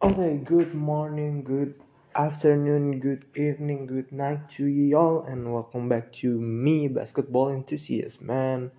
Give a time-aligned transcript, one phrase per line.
[0.00, 1.76] Okay, good morning, good
[2.16, 8.24] afternoon, good evening, good night to you all, and welcome back to me, basketball enthusiast,
[8.24, 8.72] man.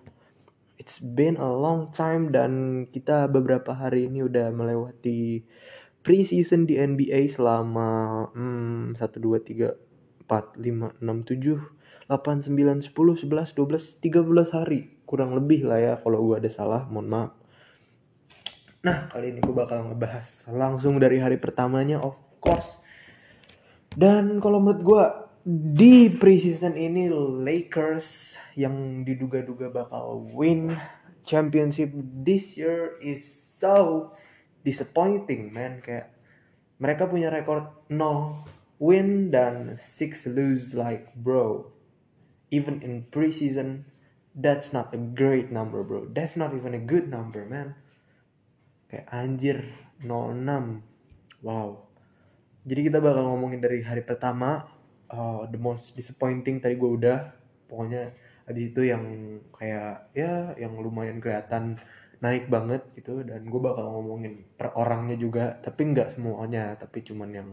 [0.82, 5.46] It's been a long time dan kita beberapa hari ini udah melewati
[6.02, 13.30] preseason di NBA selama hmm, 1, 2, 3, 4, 5, 6, 7, 8, 9, 10,
[13.30, 14.98] 11, 12, 13 hari.
[15.06, 17.41] Kurang lebih lah ya kalau gue ada salah, mohon maaf.
[18.82, 22.82] Nah, kali ini gue bakal ngebahas langsung dari hari pertamanya, of course.
[23.94, 25.04] Dan kalau menurut gue,
[25.46, 27.06] di preseason ini
[27.46, 30.74] Lakers yang diduga-duga bakal win
[31.22, 31.94] championship
[32.26, 33.22] this year is
[33.54, 34.10] so
[34.66, 35.78] disappointing, man.
[35.78, 36.10] Kayak
[36.82, 38.42] mereka punya rekor 0
[38.82, 41.70] win dan 6 lose like bro.
[42.50, 43.86] Even in preseason,
[44.34, 46.10] that's not a great number, bro.
[46.10, 47.78] That's not even a good number, man
[48.92, 49.64] kayak anjir
[50.04, 51.80] 06 wow.
[52.68, 54.68] Jadi kita bakal ngomongin dari hari pertama
[55.08, 57.32] uh, the most disappointing tadi gue udah.
[57.72, 58.12] Pokoknya
[58.44, 59.02] habis itu yang
[59.48, 61.80] kayak ya yang lumayan kelihatan
[62.20, 63.24] naik banget gitu.
[63.24, 65.56] Dan gue bakal ngomongin per orangnya juga.
[65.56, 67.48] Tapi nggak semuanya tapi cuman yang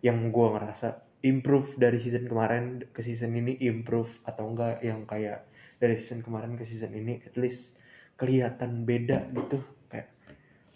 [0.00, 5.50] yang gue ngerasa improve dari season kemarin ke season ini improve atau enggak yang kayak
[5.82, 7.78] dari season kemarin ke season ini at least
[8.14, 9.77] kelihatan beda gitu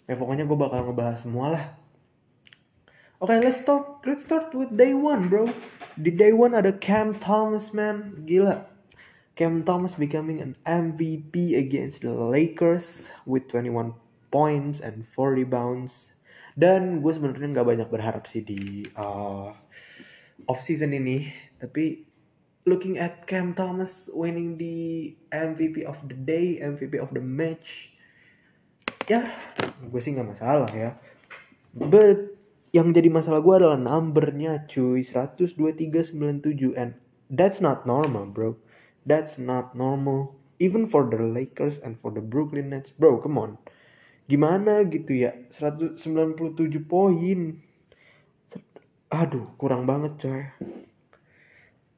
[0.07, 1.65] ya pokoknya gue bakal ngebahas semua lah
[3.23, 4.03] Oke, okay, let's start.
[4.03, 5.47] Let's start with day one, bro.
[5.95, 8.27] Di day one ada Cam Thomas, man.
[8.27, 8.67] Gila.
[9.39, 13.95] Cam Thomas becoming an MVP against the Lakers with 21
[14.27, 16.19] points and 4 rebounds.
[16.59, 19.55] Dan gue sebenarnya nggak banyak berharap sih di uh,
[20.43, 21.31] off season ini,
[21.63, 22.03] tapi
[22.67, 27.92] looking at Cam Thomas winning the MVP of the day, MVP of the match,
[29.07, 29.21] ya
[29.83, 30.95] gue sih nggak masalah ya.
[31.73, 32.37] But
[32.73, 35.03] yang jadi masalah gue adalah numbernya cuy.
[35.05, 38.57] 12397 and that's not normal bro.
[39.03, 40.37] That's not normal.
[40.61, 43.51] Even for the Lakers and for the Brooklyn Nets bro come on.
[44.29, 45.35] Gimana gitu ya?
[45.51, 45.99] 197
[46.87, 47.39] poin.
[49.11, 50.43] Aduh kurang banget coy.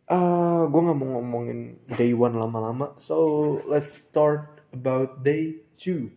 [0.05, 2.93] Uh, ah, gue nggak mau ngomongin day one lama-lama.
[3.01, 6.13] So let's start about day two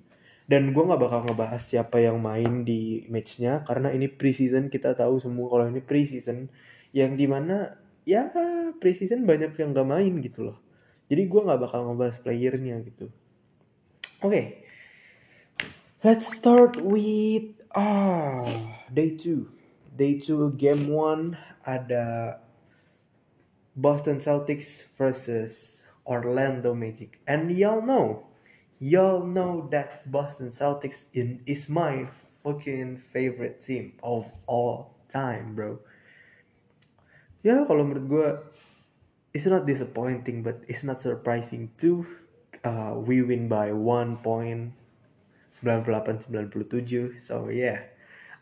[0.49, 5.21] dan gue nggak bakal ngebahas siapa yang main di matchnya karena ini preseason kita tahu
[5.21, 6.49] semua kalau ini preseason.
[6.89, 7.77] Yang di mana
[8.09, 8.33] ya
[8.81, 10.57] preseason banyak yang gak main gitu loh.
[11.13, 13.13] Jadi gue nggak bakal ngebahas playernya gitu.
[14.25, 14.33] Oke.
[14.33, 14.47] Okay.
[16.01, 18.47] let's start with ah
[18.87, 19.51] day 2
[19.99, 21.35] day 2 game 1
[21.67, 22.39] ada
[23.75, 27.21] Boston Celtics versus Orlando Magic.
[27.29, 28.28] And y'all know
[28.79, 32.07] y'all know that Boston Celtics in is my
[32.43, 35.83] fucking favorite team of all time, bro.
[37.43, 38.29] Ya kalau menurut gue,
[39.35, 42.07] it's not disappointing, but it's not surprising too.
[42.67, 44.75] Uh, we win by one point,
[45.63, 47.19] 98-97.
[47.23, 47.83] So yeah,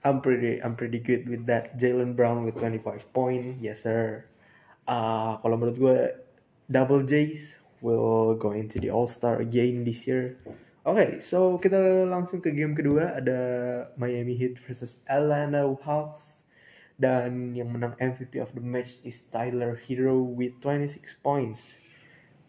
[0.05, 1.77] I'm pretty I'm pretty good with that.
[1.77, 4.25] Jalen Brown with 25 point, yes sir.
[4.87, 5.99] Uh, kalau menurut gue,
[6.71, 10.39] double J's will go into the All Star again this year.
[10.87, 13.39] Oke, okay, so kita langsung ke game kedua ada
[13.99, 16.47] Miami Heat versus Atlanta Hawks
[16.95, 21.83] dan yang menang MVP of the match is Tyler Hero with 26 points.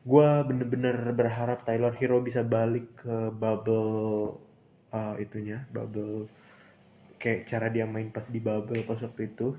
[0.06, 4.38] Gua bener-bener berharap Tyler Hero bisa balik ke bubble
[4.94, 6.30] uh, itunya, bubble
[7.18, 9.58] kayak cara dia main pas di bubble pas waktu itu.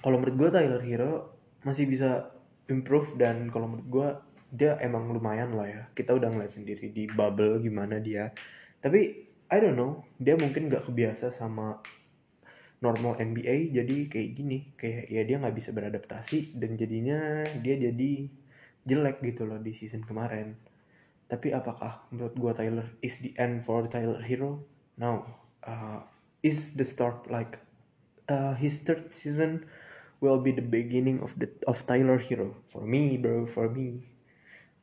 [0.00, 1.12] Kalau menurut gue Tyler Hero
[1.64, 2.32] masih bisa
[2.70, 4.08] improve dan kalau menurut gue
[4.50, 5.82] dia emang lumayan lah ya.
[5.94, 8.34] Kita udah ngeliat sendiri di bubble gimana dia.
[8.82, 11.82] Tapi I don't know dia mungkin gak kebiasa sama
[12.80, 18.12] normal NBA jadi kayak gini kayak ya dia nggak bisa beradaptasi dan jadinya dia jadi
[18.88, 20.56] jelek gitu loh di season kemarin.
[21.30, 24.64] Tapi apakah menurut gua Tyler is the end for Tyler Hero?
[24.96, 25.28] No.
[25.60, 26.02] Uh,
[26.40, 27.60] is the start like
[28.32, 29.68] uh, his third season
[30.20, 32.60] will be the beginning of the of Tyler Hero.
[32.68, 34.06] For me bro for me.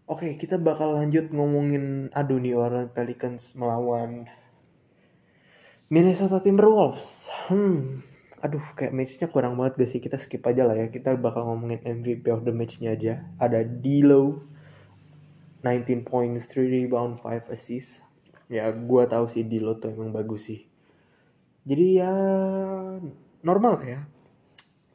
[0.10, 4.26] Oke kita bakal lanjut ngomongin aduh nih orang Pelicans melawan
[5.88, 7.30] Minnesota Timberwolves.
[7.48, 8.02] Hmm
[8.38, 10.02] aduh kayak matchnya kurang banget gak sih?
[10.02, 10.90] Kita skip aja lah ya.
[10.90, 13.26] Kita bakal ngomongin MVP of the matchnya aja.
[13.42, 14.46] Ada D'Lo
[15.66, 18.06] 19 points 3 rebound 5 assist
[18.48, 20.64] ya gue tahu sih D'Lo tuh emang bagus sih.
[21.68, 22.14] Jadi ya
[23.44, 24.08] normal ya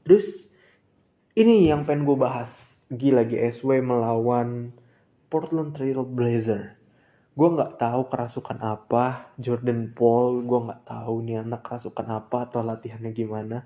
[0.03, 0.51] Terus
[1.33, 2.77] ini yang pengen gue bahas.
[2.93, 4.77] Gila GSW melawan
[5.33, 6.77] Portland Trail Blazer.
[7.33, 12.61] gue nggak tahu kerasukan apa Jordan Paul gue nggak tahu nih anak kerasukan apa atau
[12.61, 13.65] latihannya gimana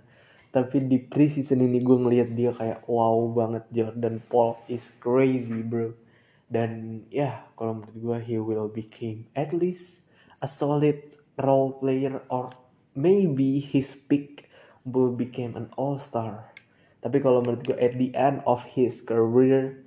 [0.54, 5.98] tapi di preseason ini gue ngelihat dia kayak wow banget Jordan Paul is crazy bro
[6.46, 10.06] dan ya kalau menurut gue he will become at least
[10.38, 11.02] a solid
[11.34, 12.54] role player or
[12.94, 14.45] maybe his peak
[14.86, 16.54] will become an all star
[17.02, 19.82] tapi kalau menurut gue at the end of his career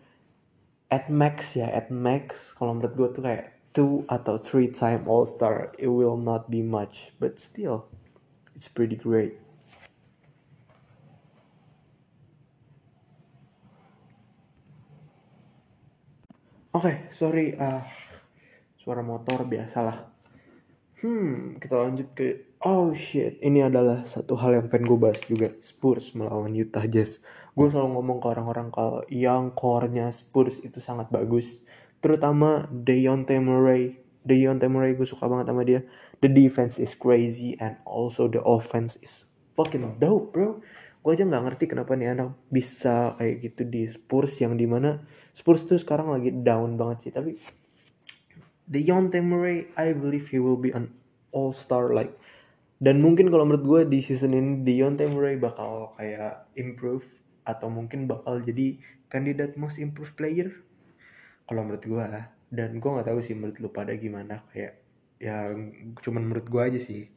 [0.92, 5.24] at max ya at max kalau menurut gue tuh kayak two atau three time all
[5.24, 7.14] star it will not be much.
[7.22, 7.88] But still
[8.58, 9.38] it's pretty great.
[16.70, 17.82] Oke, okay, sorry, uh,
[18.78, 20.06] suara motor biasalah.
[21.02, 25.56] Hmm, kita lanjut ke oh shit, ini adalah satu hal yang pengen gue bahas juga.
[25.64, 27.24] Spurs melawan Utah Jazz.
[27.56, 31.64] Gue selalu ngomong ke orang-orang kalau yang core-nya Spurs itu sangat bagus.
[32.00, 34.00] Terutama Dejounte Murray.
[34.24, 35.84] Dejounte Murray gue suka banget sama dia.
[36.20, 40.60] The defense is crazy and also the offense is fucking dope, bro
[41.00, 45.00] gue aja nggak ngerti kenapa nih anak bisa kayak gitu di Spurs yang di mana
[45.32, 47.40] Spurs tuh sekarang lagi down banget sih tapi
[48.68, 50.92] Dejounte Murray I believe he will be an
[51.32, 52.19] all star like
[52.80, 57.04] dan mungkin kalau menurut gue di season ini Dejounte Murray bakal kayak improve
[57.44, 58.80] atau mungkin bakal jadi
[59.12, 60.64] kandidat most improved player?
[61.44, 62.06] Kalau menurut gue
[62.50, 64.48] dan gue nggak tahu sih menurut lu pada gimana.
[64.56, 64.80] Kayak
[65.20, 65.52] ya
[66.00, 67.12] cuman menurut gue aja sih.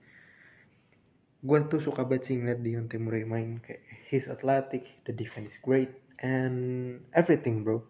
[1.42, 5.62] Gue tuh suka banget sih ngeliat Deontay Murray main kayak he's athletic, the defense is
[5.62, 7.86] great and everything bro.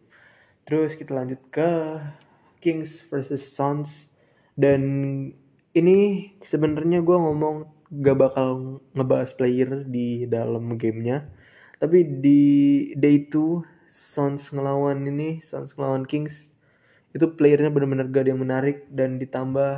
[0.68, 2.04] Terus kita lanjut ke
[2.60, 4.12] Kings versus Suns.
[4.52, 4.84] Dan
[5.72, 7.56] ini sebenarnya gue ngomong
[7.92, 11.28] gak bakal ngebahas player di dalam gamenya.
[11.80, 12.42] Tapi di
[12.96, 16.56] day 2 Suns ngelawan ini Suns ngelawan Kings
[17.12, 19.72] itu playernya benar-benar gak ada yang menarik dan ditambah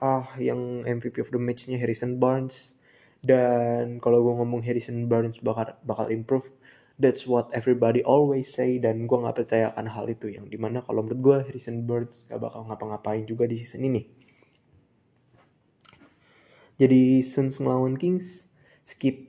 [0.00, 2.74] ah yang MVP of the matchnya Harrison Barnes.
[3.20, 6.50] Dan kalau gue ngomong Harrison Barnes bakal bakal improve
[7.00, 10.84] that's what everybody always say dan gue nggak percaya akan hal itu yang di mana
[10.84, 14.19] kalau menurut gue Harrison Barnes gak bakal ngapa-ngapain juga di season ini
[16.80, 18.48] jadi Suns ngelawan Kings
[18.88, 19.28] skip.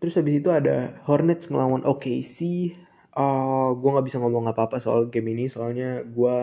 [0.00, 2.72] Terus habis itu ada Hornets ngelawan OKC
[3.16, 6.36] uh, gue nggak bisa ngomong apa-apa soal game ini soalnya gue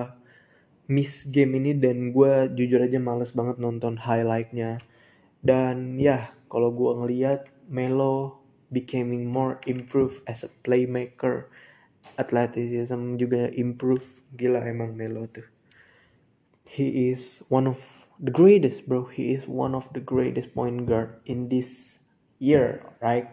[0.89, 4.81] miss game ini dan gue jujur aja males banget nonton highlightnya.
[5.39, 8.41] Dan ya kalau gue ngeliat Melo
[8.73, 11.49] becoming more improve as a playmaker.
[12.17, 14.25] Athleticism juga improve.
[14.33, 15.45] Gila emang Melo tuh.
[16.65, 19.07] He is one of the greatest bro.
[19.07, 21.99] He is one of the greatest point guard in this
[22.37, 23.27] year right?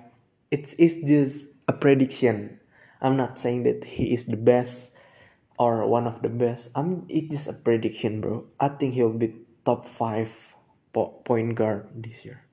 [0.50, 2.62] It's it's just a prediction.
[3.02, 4.94] I'm not saying that he is the best
[5.58, 6.70] or one of the best.
[6.78, 8.46] I'm it's just a prediction bro.
[8.62, 9.34] I think he'll be
[9.66, 10.54] top 5
[10.94, 12.46] point guard this year.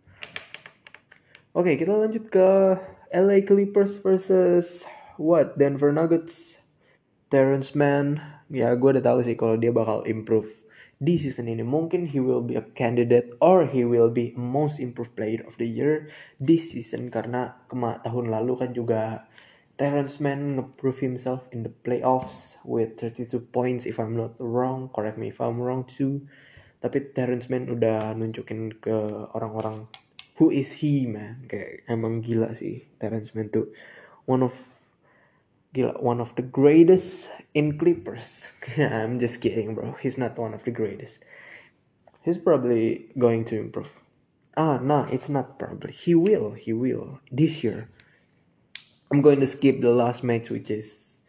[1.54, 2.82] Oke, kita lanjut ke
[3.14, 4.90] LA Clippers versus
[5.22, 5.56] what?
[5.62, 6.58] Denver Nuggets.
[7.30, 10.63] Terrence Mann, ya gue udah tahu sih kalau dia bakal improve
[11.04, 11.68] di season ini.
[11.68, 15.68] Mungkin he will be a candidate or he will be most improved player of the
[15.68, 16.08] year
[16.40, 19.28] this season karena kema tahun lalu kan juga
[19.76, 24.88] Terrence Mann nge-prove himself in the playoffs with 32 points if I'm not wrong.
[24.96, 26.24] Correct me if I'm wrong too.
[26.80, 28.96] Tapi Terrence Mann udah nunjukin ke
[29.36, 29.92] orang-orang
[30.38, 33.70] who is he man kayak emang gila sih Terence Mann tuh
[34.26, 34.54] one of
[35.74, 38.54] gila one of the greatest in Clippers.
[38.78, 39.98] I'm just kidding bro.
[40.00, 41.20] He's not one of the greatest.
[42.22, 43.98] He's probably going to improve.
[44.56, 45.92] Ah no it's not probably.
[45.92, 47.20] He will he will.
[47.34, 47.90] This year.
[49.10, 51.20] I'm going to skip the last match which is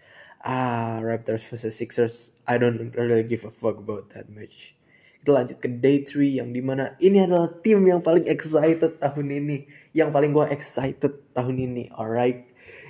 [0.45, 2.31] ah Raptors versus Sixers.
[2.45, 4.77] I don't really give a fuck about that match.
[5.25, 9.65] Kita lanjut ke day 3 yang dimana ini adalah tim yang paling excited tahun ini.
[9.97, 12.45] Yang paling gue excited tahun ini alright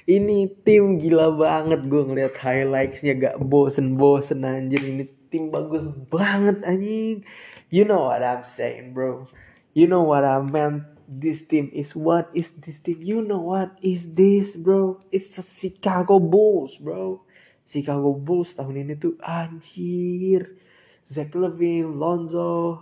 [0.04, 4.80] ini tim gila banget gue ngeliat highlightsnya gak bosen-bosen anjir.
[4.84, 7.24] Ini tim bagus banget anjing.
[7.72, 9.32] You know what I'm saying bro.
[9.72, 10.92] You know what I meant.
[11.04, 13.00] This team is what is this team.
[13.04, 15.00] You know what is this bro.
[15.12, 17.24] It's the Chicago Bulls bro.
[17.64, 20.60] Chicago Bulls tahun ini tuh anjir.
[21.04, 22.80] Zach Levine, Lonzo,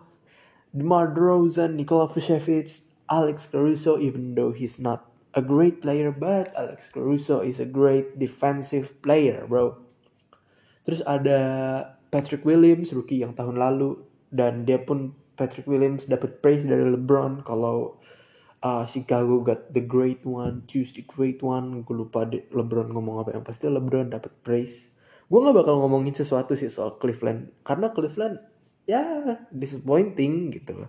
[0.70, 6.88] DeMar DeRozan, Nikola Vucevic, Alex Caruso, even though he's not a great player, but Alex
[6.92, 9.80] Caruso is a great defensive player, bro.
[10.84, 11.38] Terus ada
[12.12, 17.42] Patrick Williams, rookie yang tahun lalu, dan dia pun Patrick Williams dapat praise dari LeBron
[17.42, 18.00] kalau
[18.60, 21.82] uh, Chicago got the great one, choose the great one.
[21.82, 24.92] Gue lupa de LeBron ngomong apa yang pasti LeBron dapat praise
[25.32, 28.36] gue nggak bakal ngomongin sesuatu sih soal Cleveland karena Cleveland
[28.84, 29.00] ya
[29.48, 30.84] disappointing gitu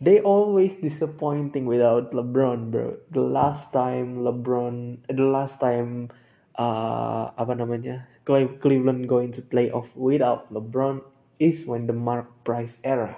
[0.00, 2.98] they always disappointing without LeBron bro.
[3.10, 6.10] The last time LeBron the last time
[6.58, 11.04] uh, apa namanya Cleveland going to play off without LeBron
[11.36, 13.14] is when the Mark Price era.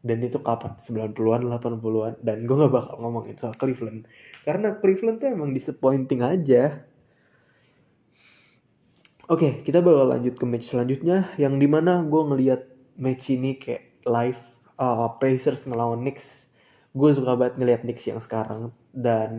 [0.00, 0.80] Dan itu kapan?
[0.80, 4.08] 90-an 80-an dan gue gak bakal ngomongin soal Cleveland.
[4.48, 6.88] Karena Cleveland tuh emang disappointing aja.
[9.28, 11.28] Oke, kita bakal lanjut ke match selanjutnya.
[11.36, 12.64] Yang di mana gue ngeliat
[12.96, 16.48] match ini kayak live uh, Pacers ngelawan Knicks.
[16.90, 19.30] Gue suka banget ngeliat Knicks yang sekarang dan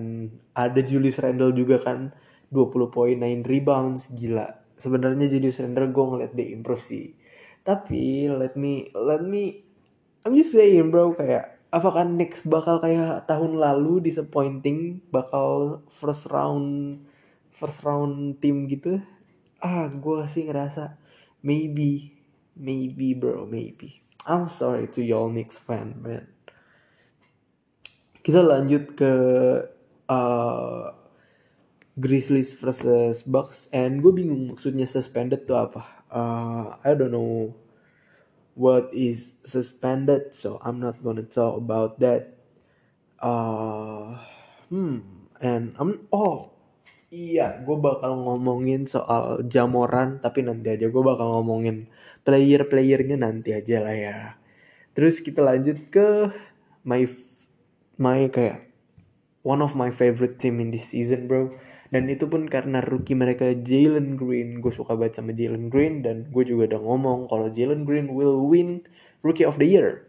[0.55, 2.15] ada Julius Randle juga kan
[2.53, 4.62] 20 poin 9 rebounds gila.
[4.77, 7.12] Sebenarnya Julius Randle gue ngeliat dia improve sih.
[7.65, 9.65] Tapi let me let me
[10.21, 17.00] I'm just saying bro kayak apakah Knicks bakal kayak tahun lalu disappointing bakal first round
[17.50, 19.00] first round team gitu
[19.63, 20.98] ah gue sih ngerasa
[21.41, 22.17] maybe
[22.57, 26.30] maybe bro maybe I'm sorry to y'all Knicks fan man.
[28.22, 29.13] Kita lanjut ke
[30.06, 30.94] uh,
[31.98, 35.82] Grizzlies versus Bucks and gue bingung maksudnya suspended tuh apa.
[36.13, 37.58] Uh, I don't know
[38.54, 42.38] what is suspended so I'm not gonna talk about that.
[43.18, 44.22] Uh,
[44.70, 45.01] hmm
[45.42, 46.54] and I'm oh
[47.12, 51.91] Iya, gue bakal ngomongin soal Jamoran, tapi nanti aja gue bakal ngomongin
[52.24, 54.18] player-playernya nanti aja lah ya.
[54.96, 56.32] Terus kita lanjut ke
[56.88, 57.03] my
[58.00, 58.72] my kayak
[59.44, 61.51] one of my favorite team in this season, bro.
[61.91, 64.63] Dan itu pun karena rookie mereka Jalen Green.
[64.63, 68.39] Gue suka banget sama Jalen Green dan gue juga udah ngomong kalau Jalen Green will
[68.48, 68.88] win
[69.20, 70.08] Rookie of the Year.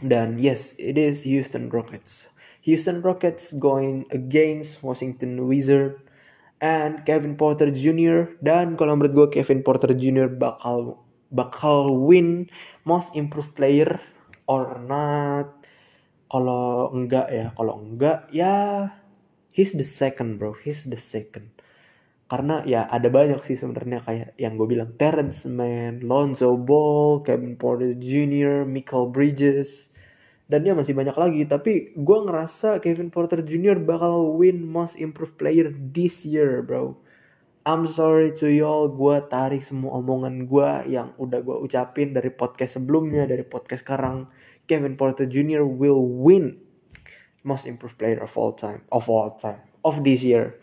[0.00, 2.32] Dan yes, it is Houston Rockets.
[2.66, 6.02] Houston Rockets going against Washington Wizards
[6.58, 8.34] and Kevin Porter Jr.
[8.42, 10.26] dan kalau menurut gue Kevin Porter Jr.
[10.26, 10.98] bakal
[11.30, 12.50] bakal win
[12.82, 14.02] Most Improved Player
[14.50, 15.54] or not.
[16.26, 18.90] Kalau enggak ya, kalau enggak ya
[19.54, 21.54] he's the second bro, he's the second.
[22.26, 27.54] Karena ya ada banyak sih sebenarnya kayak yang gue bilang Terrence Mann, Lonzo Ball, Kevin
[27.54, 29.94] Porter Jr., Michael Bridges,
[30.46, 33.82] dan dia masih banyak lagi tapi gue ngerasa Kevin Porter Jr.
[33.82, 36.94] bakal win Most Improved Player this year bro
[37.66, 42.78] I'm sorry to y'all gue tarik semua omongan gue yang udah gue ucapin dari podcast
[42.78, 44.30] sebelumnya dari podcast sekarang
[44.70, 45.66] Kevin Porter Jr.
[45.66, 46.62] will win
[47.42, 50.62] Most Improved Player of all time of all time of this year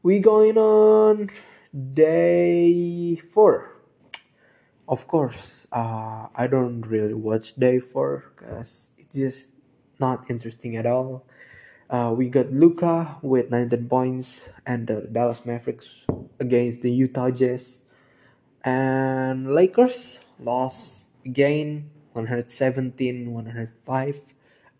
[0.00, 1.28] we going on
[1.68, 3.75] day 4
[4.88, 9.50] of course, uh, I don't really watch Day 4 because it's just
[9.98, 11.26] not interesting at all.
[11.90, 16.06] Uh, we got Luca with 19 points and the Dallas Mavericks
[16.38, 17.82] against the Utah Jazz.
[18.64, 24.20] And Lakers lost again 117 105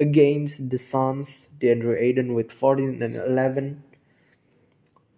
[0.00, 1.48] against the Suns.
[1.58, 3.82] DeAndre Aiden with 14 and 11.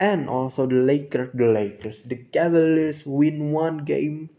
[0.01, 4.31] And also the Lakers, the Lakers, the Cavaliers win one game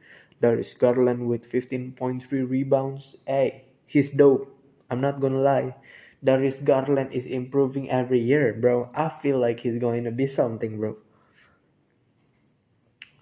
[0.41, 3.15] Darius Garland with 15.3 rebounds.
[3.27, 4.55] Hey, he's dope.
[4.89, 5.75] I'm not gonna lie.
[6.23, 8.91] Darius Garland is improving every year, bro.
[8.93, 10.97] I feel like he's going to be something, bro.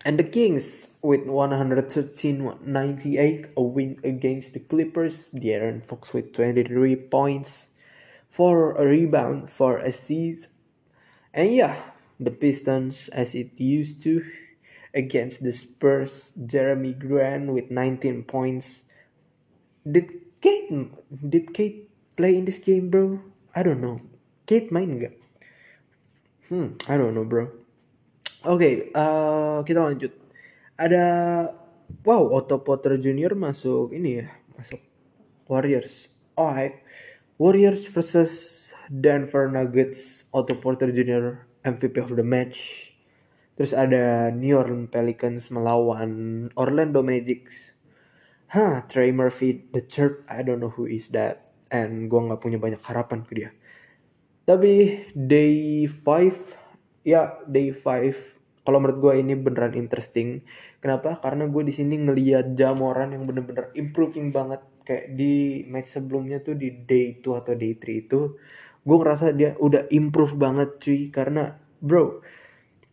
[0.04, 5.32] And the Kings with 113-98, a win against the Clippers.
[5.32, 7.70] De'Aaron Fox with 23 points,
[8.30, 10.48] for a rebound, for assists.
[11.34, 11.76] And yeah,
[12.20, 14.24] the Pistons as it used to
[14.98, 18.90] against the Spurs, Jeremy Grant with 19 points.
[19.86, 20.10] Did
[20.42, 20.74] Kate
[21.14, 21.86] did Kate
[22.18, 23.22] play in this game, bro?
[23.54, 24.02] I don't know.
[24.50, 25.14] Kate main nggak?
[26.50, 27.54] Hmm, I don't know, bro.
[28.42, 30.18] Oke, okay, uh, kita lanjut.
[30.82, 31.06] Ada
[32.02, 33.38] wow, Otto Potter Jr.
[33.38, 34.28] masuk ini ya,
[34.58, 34.82] masuk
[35.48, 36.10] Warriors.
[36.36, 36.84] Alright.
[37.38, 40.26] Warriors versus Denver Nuggets.
[40.34, 41.48] Otto Porter Jr.
[41.64, 42.87] MVP of the match.
[43.58, 47.50] Terus ada New Orleans Pelicans melawan Orlando Magic.
[48.54, 51.50] Hah, Trey Murphy the third, I don't know who is that.
[51.74, 53.50] And gue nggak punya banyak harapan ke dia.
[54.46, 58.38] Tapi day 5, ya day 5.
[58.62, 60.46] Kalau menurut gue ini beneran interesting.
[60.78, 61.18] Kenapa?
[61.18, 64.62] Karena gue di sini ngeliat Jamoran yang bener-bener improving banget.
[64.86, 68.38] Kayak di match sebelumnya tuh di day 2 atau day 3 itu.
[68.86, 71.12] Gue ngerasa dia udah improve banget cuy.
[71.12, 72.24] Karena bro,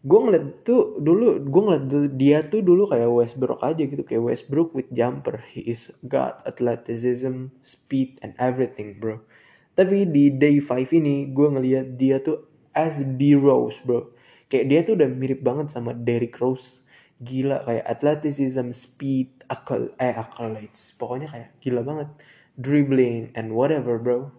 [0.04, 1.84] gue ngeliat tuh dulu gue ngeliat
[2.14, 7.49] dia tuh dulu kayak Westbrook aja gitu kayak Westbrook with jumper he is got athleticism
[7.64, 9.25] speed and everything bro
[9.73, 12.44] tapi di day 5 ini gue ngeliat dia tuh
[12.76, 14.12] as D Rose bro
[14.52, 16.84] kayak dia tuh udah mirip banget sama Derrick Rose
[17.23, 20.92] gila kayak athleticism, speed, akal eh accolades.
[20.99, 22.08] Pokoknya kayak gila banget.
[22.54, 24.30] Dribbling and whatever, bro.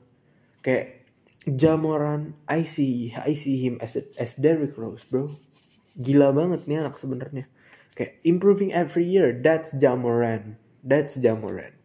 [0.61, 1.07] Kayak
[1.45, 5.37] Jamoran, I see I see him as as Derrick Rose, bro.
[5.95, 7.47] Gila banget nih anak sebenarnya.
[7.95, 9.31] Kayak improving every year.
[9.31, 10.59] That's Jamoran.
[10.83, 11.75] That's Jamoran.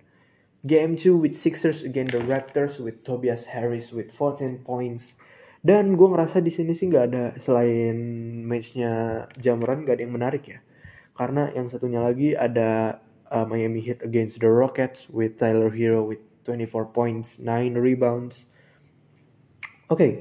[0.67, 5.17] Game 2 with Sixers against the Raptors with Tobias Harris with 14 points.
[5.61, 7.97] Dan gue ngerasa di sini sih nggak ada selain
[8.45, 10.59] matchnya Jamoran gak ada yang menarik ya.
[11.17, 16.21] Karena yang satunya lagi ada uh, Miami Heat against the Rockets with Tyler Hero with
[16.45, 18.49] 24 points, 9 rebounds.
[19.88, 20.12] Oke, okay,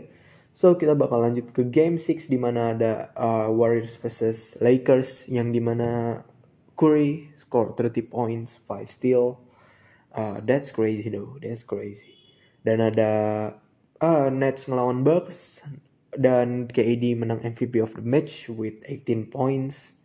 [0.54, 5.54] so kita bakal lanjut ke Game 6 di mana ada uh, Warriors versus Lakers yang
[5.54, 6.22] di mana
[6.80, 9.50] Curry score 30 points, 5 steal,
[10.10, 12.18] Uh, that's crazy though, that's crazy.
[12.66, 13.10] Dan ada
[14.02, 15.62] uh, Nets ngelawan Bucks
[16.18, 20.02] dan KD menang MVP of the match with 18 points.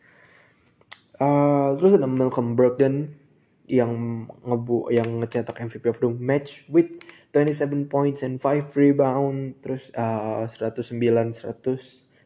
[1.16, 3.16] Uh, terus ada Malcolm Brogdon
[3.64, 7.00] yang ngebu yang ngecetak MVP of the match with
[7.32, 11.48] 27 points and 5 rebound terus uh, 109 100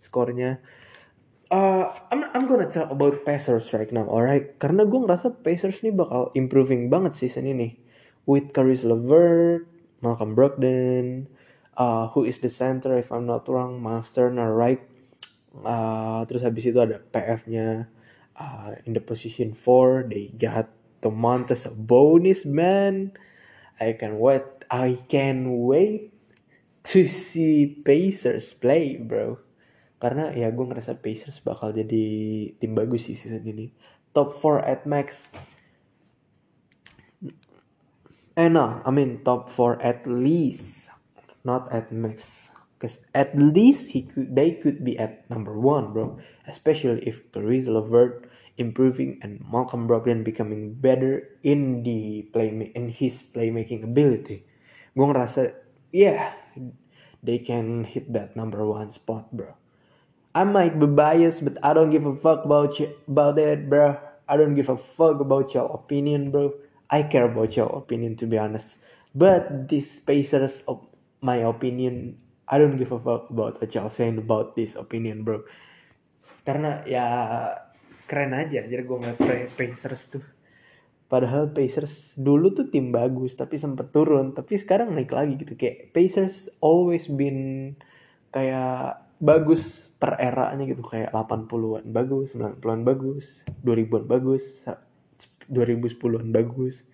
[0.02, 0.58] skornya
[1.52, 4.56] uh, I'm I'm gonna talk about Pacers right now, alright?
[4.60, 7.80] Karena gue ngerasa Pacers ini bakal improving banget season ini
[8.28, 9.64] with Caris LeVert,
[10.04, 11.28] Malcolm Brogdon,
[11.76, 14.84] uh, who is the center if I'm not wrong, Miles Turner, right?
[15.58, 17.88] Uh, terus habis itu ada PF-nya
[18.36, 23.14] uh, in the position 4 they got Tomontas bonus man.
[23.78, 24.44] I can wait.
[24.68, 26.12] I can wait
[26.92, 29.38] to see Pacers play, bro
[29.98, 32.06] karena ya gue ngerasa Pacers bakal jadi
[32.62, 33.74] tim bagus sih season ini
[34.14, 35.34] top 4 at max
[38.38, 40.94] eh no I mean top 4 at least
[41.42, 46.22] not at max Cause at least he could, they could be at number one, bro.
[46.46, 48.27] Especially if Caris LeVert
[48.58, 54.44] improving and Malcolm Brogdon becoming better in the play in his playmaking ability.
[54.98, 55.54] Gue ngerasa,
[55.94, 56.34] yeah,
[57.22, 59.54] they can hit that number one spot, bro.
[60.34, 63.96] I might be biased, but I don't give a fuck about you, about it, bro.
[64.28, 66.52] I don't give a fuck about your opinion, bro.
[66.90, 68.76] I care about your opinion, to be honest.
[69.14, 70.84] But these Pacers, of
[71.22, 75.42] my opinion, I don't give a fuck about what y'all saying about this opinion, bro.
[76.44, 77.04] Karena ya
[78.08, 80.24] keren aja, jadi gue ngeliat Pacers tuh.
[81.08, 84.36] Padahal Pacers dulu tuh tim bagus, tapi sempet turun.
[84.36, 85.56] Tapi sekarang naik lagi gitu.
[85.56, 87.72] Kayak Pacers always been
[88.28, 93.26] kayak bagus per eranya gitu kayak 80-an bagus, 90-an bagus,
[93.64, 94.44] 2000-an bagus,
[95.48, 96.84] 2010-an bagus.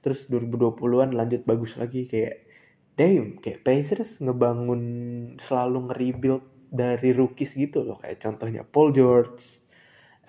[0.00, 2.46] Terus 2020-an lanjut bagus lagi kayak
[2.94, 4.82] damn kayak Pacers ngebangun
[5.42, 9.63] selalu nge-rebuild dari rookies gitu loh kayak contohnya Paul George,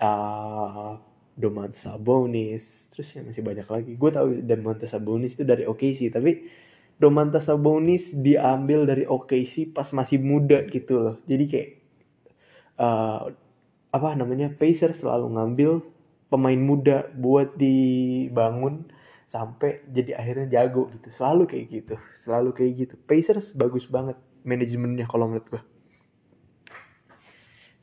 [0.00, 0.96] uh,
[1.36, 3.92] Domantas Sabonis, terus yang masih banyak lagi.
[3.94, 6.48] Gue tahu Domantas Sabonis itu dari OKC tapi
[6.96, 11.16] Domantas Sabonis diambil dari OKC pas masih muda gitu loh.
[11.28, 11.70] Jadi kayak
[12.80, 13.28] uh,
[13.92, 15.70] apa namanya Pacers selalu ngambil
[16.32, 18.88] pemain muda buat dibangun
[19.26, 24.14] sampai jadi akhirnya jago gitu selalu kayak gitu selalu kayak gitu Pacers bagus banget
[24.46, 25.62] manajemennya kalau menurut gue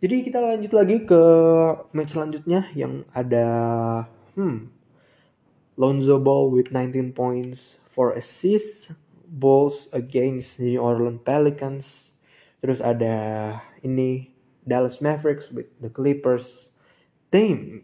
[0.04, 1.22] jadi kita lanjut lagi ke
[1.96, 3.48] match selanjutnya yang ada
[4.36, 4.68] hmm
[5.80, 8.92] Lonzo Ball with 19 points for assists
[9.24, 12.20] Bulls against New Orleans Pelicans
[12.60, 13.16] terus ada
[13.80, 14.36] ini
[14.68, 16.72] Dallas Mavericks with the Clippers.
[17.32, 17.84] Damn.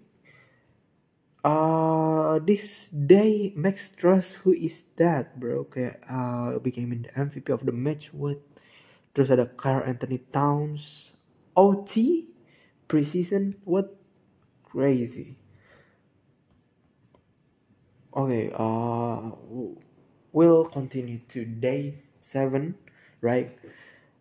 [1.40, 7.64] Uh, this day Max Truss who is that bro kayak uh, became the MVP of
[7.64, 8.44] the match what
[9.16, 11.16] terus ada Carl Anthony Towns
[11.60, 12.30] OT
[12.88, 14.00] preseason what
[14.64, 15.36] crazy
[18.16, 19.32] okay uh
[20.32, 22.76] we'll continue to day 7
[23.20, 23.60] right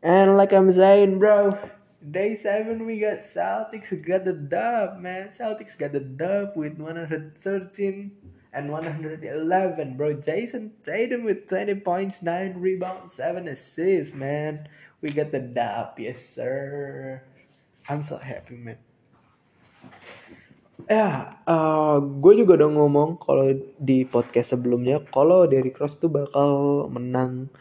[0.02, 1.54] and like I'm saying bro
[1.98, 5.30] Day 7 we got Celtics who got the dub, man.
[5.30, 8.12] Celtics got the dub with 113
[8.52, 10.12] and 111, bro.
[10.14, 14.68] Jason Tatum with 20 points, 9 rebounds, 7 assists, man.
[14.98, 17.22] We got the dub, yes sir.
[17.86, 18.82] I'm so happy, man.
[20.88, 26.86] Ya, uh, gue juga udah ngomong kalau di podcast sebelumnya, kalau Derrick Rose tuh bakal
[26.88, 27.52] menang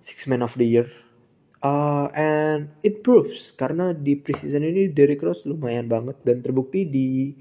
[0.00, 0.88] Six Man of the Year
[1.66, 7.32] Uh, and it proves karena di preseason ini Derrick Rose lumayan banget dan terbukti di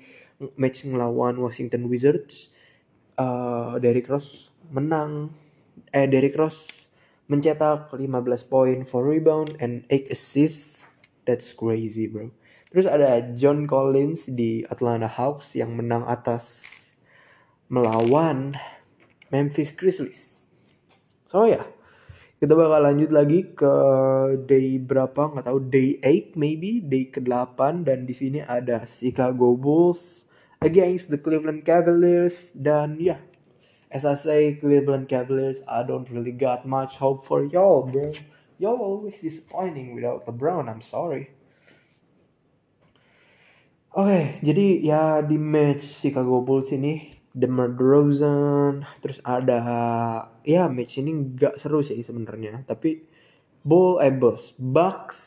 [0.56, 2.48] match ngelawan Washington Wizards
[3.20, 5.36] uh, Derrick Rose menang
[5.92, 6.85] eh Derrick Rose
[7.26, 10.90] mencetak 15 poin for rebound and 8 assists.
[11.26, 12.30] That's crazy bro.
[12.70, 16.72] Terus ada John Collins di Atlanta Hawks yang menang atas
[17.72, 18.54] melawan
[19.34, 20.46] Memphis Grizzlies.
[21.32, 21.66] So ya, yeah,
[22.38, 23.74] kita bakal lanjut lagi ke
[24.46, 25.34] day berapa?
[25.34, 30.30] Nggak tahu day 8 maybe day ke-8 dan di sini ada Chicago Bulls
[30.62, 32.54] against the Cleveland Cavaliers.
[32.54, 33.20] Dan ya yeah,
[33.96, 38.12] as I say Cleveland Cavaliers I don't really got much hope for y'all bro.
[38.60, 41.32] Y'all always disappointing without LeBron I'm sorry.
[43.96, 49.60] Oke, okay, jadi ya di match Chicago Bulls ini DeMar DeRozan terus ada
[50.44, 53.08] ya match ini nggak seru sih sebenarnya tapi
[53.64, 55.20] Bull eh Bulls Bucks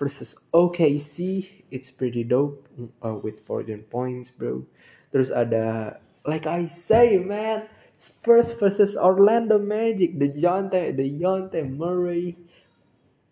[0.00, 2.64] versus OKC it's pretty dope
[3.04, 4.64] uh, with 14 points bro.
[5.12, 10.20] Terus ada like I say man Spurs versus Orlando Magic.
[10.20, 12.36] The Jonte the Jonte Murray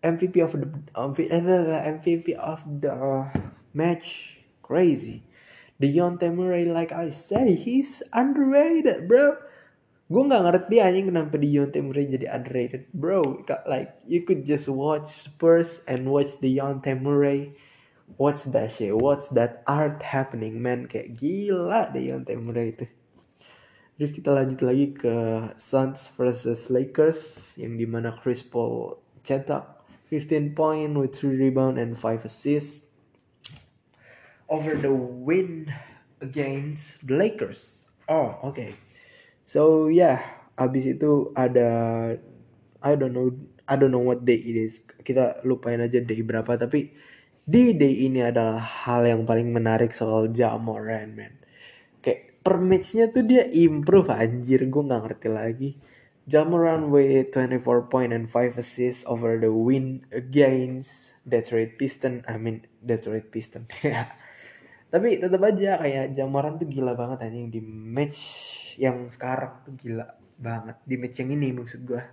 [0.05, 0.69] MVP of the
[1.25, 3.29] MVP of the
[3.73, 4.37] match.
[4.61, 5.25] Crazy.
[5.81, 9.35] Dejounte Murray like I say he's underrated bro.
[10.07, 13.43] Gue nggak ngerti aja kenapa Dejounte Murray jadi underrated bro.
[13.67, 17.57] Like you could just watch Spurs and watch Dejounte Murray.
[18.15, 18.95] What's that shit?
[18.95, 20.87] What's that art happening man?
[20.87, 22.85] Kayak gila Dejounte Murray itu
[23.95, 25.15] Terus kita lanjut lagi ke
[25.55, 31.95] Suns versus Lakers yang di mana Chris Paul cetak 15 point with 3 rebound and
[31.95, 32.91] 5 assists
[34.51, 35.71] over the win
[36.19, 37.87] against the Lakers.
[38.11, 38.59] Oh, oke.
[38.59, 38.75] Okay.
[39.47, 40.19] So yeah,
[40.59, 41.69] abis itu ada
[42.83, 43.31] I don't know
[43.65, 44.83] I don't know what day it is.
[45.07, 46.91] Kita lupain aja day berapa tapi
[47.45, 51.33] di day ini adalah hal yang paling menarik soal Jamoran man.
[52.03, 55.69] Kayak per matchnya tuh dia improve anjir gue nggak ngerti lagi.
[56.25, 62.21] Jamoran with 24 point and 5 assists over the win against Detroit Pistons.
[62.29, 63.69] I mean Detroit Pistons.
[64.95, 68.19] tapi tetap aja kayak Jamoran tuh gila banget aja di match
[68.79, 70.07] yang sekarang tuh gila
[70.39, 72.03] banget di match yang ini maksud gue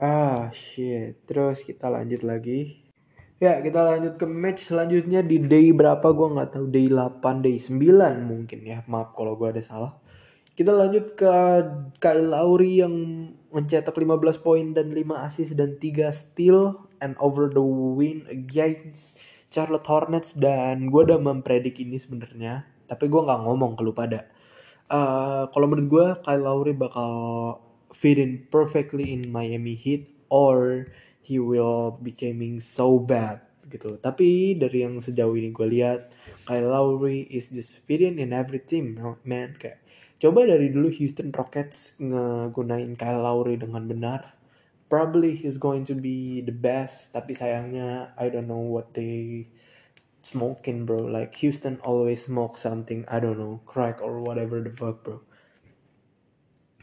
[0.00, 2.87] ah shit terus kita lanjut lagi
[3.38, 6.04] ya kita lanjut ke match selanjutnya di day berapa?
[6.14, 7.78] Gue nggak tahu day 8 day 9
[8.26, 8.78] mungkin ya.
[8.90, 9.92] Maaf kalau gue ada salah.
[10.58, 11.32] Kita lanjut ke
[12.02, 12.94] Kyle Lowry yang
[13.54, 19.22] mencetak 15 poin dan 5 assist dan 3 steal and over the win against
[19.54, 20.34] Charlotte Hornets.
[20.34, 24.24] Dan gue udah mempredik ini sebenarnya tapi gue nggak ngomong ke lu pada.
[24.88, 27.12] Uh, kalau menurut gue Kyle Lowry bakal
[27.92, 30.88] fit in perfectly in Miami Heat or
[31.28, 34.00] he will becoming so bad gitu.
[34.00, 36.08] Tapi dari yang sejauh ini gue lihat
[36.48, 38.96] Kyle Lowry is just fit in every team
[39.28, 39.52] man.
[39.60, 39.84] Kayak
[40.16, 44.40] coba dari dulu Houston Rockets ngegunain Kyle Lowry dengan benar
[44.88, 47.12] probably he's going to be the best.
[47.12, 49.52] Tapi sayangnya I don't know what they
[50.24, 51.04] smoking bro.
[51.04, 55.20] Like Houston always smoke something I don't know crack or whatever the fuck bro.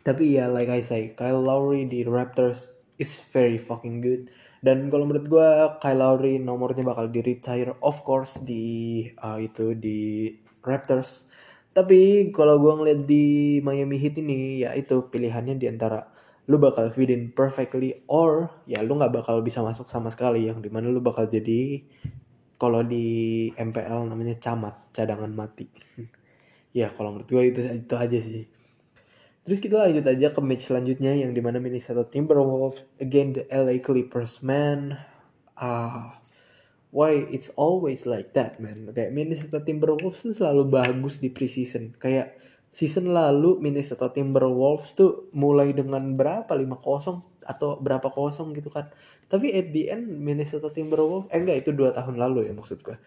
[0.06, 4.32] Tapi ya like I say Kyle Lowry di Raptors is very fucking good.
[4.66, 9.78] Dan kalau menurut gue Kyle Lowry nomornya bakal di retire of course di uh, itu
[9.78, 10.32] di
[10.66, 11.30] Raptors.
[11.76, 16.08] Tapi kalau gue ngeliat di Miami Heat ini ya itu pilihannya di antara
[16.50, 20.62] lu bakal fit in perfectly or ya lu nggak bakal bisa masuk sama sekali yang
[20.62, 21.82] di mana lu bakal jadi
[22.62, 25.68] kalau di MPL namanya camat cadangan mati.
[26.76, 28.52] Ya kalau menurut gue itu itu aja sih
[29.46, 33.80] terus kita lanjut aja ke match selanjutnya yang di mana Minnesota Timberwolves against the LA
[33.80, 34.98] Clippers man
[35.56, 36.20] ah
[36.90, 42.36] why it's always like that man kayak Minnesota Timberwolves tuh selalu bagus di preseason kayak
[42.76, 48.92] season lalu Minnesota Timberwolves tuh mulai dengan berapa 5-0 atau berapa kosong gitu kan.
[49.32, 53.00] Tapi at the end Minnesota Timberwolves eh enggak itu dua tahun lalu ya maksud gue.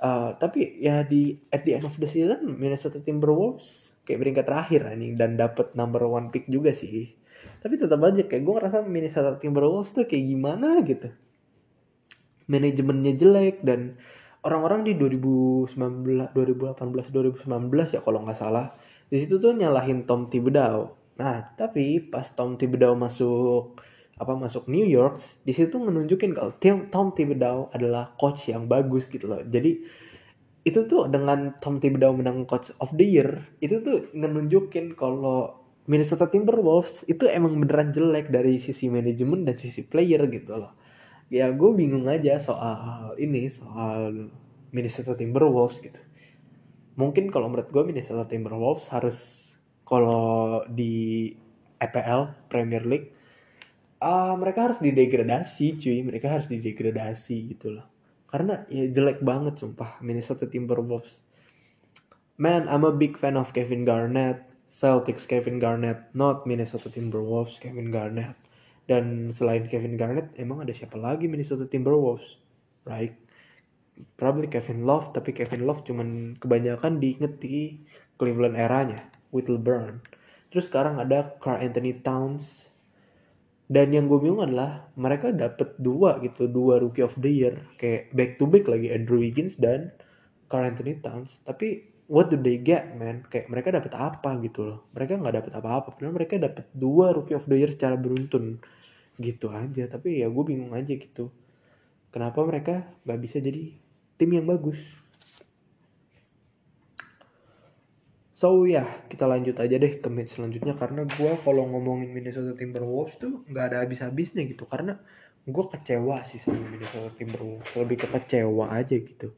[0.00, 4.80] Uh, tapi ya di at the end of the season Minnesota Timberwolves kayak peringkat terakhir
[4.88, 7.14] anjing dan dapat number one pick juga sih.
[7.60, 11.08] Tapi tetap aja kayak gue ngerasa Minnesota Timberwolves tuh kayak gimana gitu.
[12.50, 13.96] Manajemennya jelek dan
[14.44, 18.72] orang-orang di 2019 2018 2019 ya kalau nggak salah
[19.12, 23.76] di situ tuh nyalahin Tom Thibodeau nah tapi pas Tom Thibodeau masuk
[24.16, 26.56] apa masuk New York di situ menunjukin kalau
[26.88, 29.84] Tom Thibodeau adalah coach yang bagus gitu loh jadi
[30.60, 35.56] itu tuh dengan Tom Thibodeau menang coach of the year itu tuh ngenunjukin kalau
[35.88, 40.76] Minnesota Timberwolves itu emang beneran jelek dari sisi manajemen dan sisi player gitu loh.
[41.32, 44.30] Ya gue bingung aja soal ini soal
[44.70, 45.98] Minnesota Timberwolves gitu.
[46.94, 49.18] Mungkin kalau menurut gue Minnesota Timberwolves harus
[49.82, 51.32] kalau di
[51.80, 53.10] EPL Premier League
[53.98, 56.06] uh, mereka harus didegradasi cuy.
[56.06, 57.99] Mereka harus didegradasi gitu loh
[58.30, 61.26] karena ya jelek banget sumpah Minnesota Timberwolves.
[62.40, 64.46] Man I'm a big fan of Kevin Garnett.
[64.70, 66.14] Celtics Kevin Garnett.
[66.14, 68.38] Not Minnesota Timberwolves Kevin Garnett.
[68.86, 72.38] Dan selain Kevin Garnett emang ada siapa lagi Minnesota Timberwolves?
[72.86, 73.18] Right?
[74.16, 77.84] Probably Kevin Love tapi Kevin Love cuman kebanyakan diinget di
[78.16, 80.00] Cleveland eranya with LeBron
[80.50, 82.69] terus sekarang ada Carl Anthony Towns
[83.70, 87.54] dan yang gue bingung adalah mereka dapet dua gitu dua rookie of the year.
[87.78, 89.94] Kayak back to back lagi Andrew Wiggins dan
[90.50, 91.38] Carl Anthony Towns.
[91.46, 93.22] Tapi what do they get man?
[93.30, 94.90] Kayak mereka dapet apa gitu loh.
[94.90, 98.58] Mereka nggak dapet apa-apa padahal mereka dapet dua rookie of the year secara beruntun.
[99.22, 101.30] Gitu aja tapi ya gue bingung aja gitu.
[102.10, 103.70] Kenapa mereka nggak bisa jadi
[104.18, 104.99] tim yang bagus
[108.40, 110.72] So ya kita lanjut aja deh ke match selanjutnya.
[110.72, 114.64] Karena gue kalau ngomongin Minnesota Timberwolves tuh nggak ada habis-habisnya gitu.
[114.64, 114.96] Karena
[115.44, 117.68] gue kecewa sih sama Minnesota Timberwolves.
[117.76, 119.36] Lebih ke kecewa aja gitu.